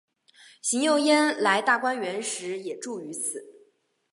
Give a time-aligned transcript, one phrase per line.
[0.63, 3.45] 邢岫烟来大观园时也住于此。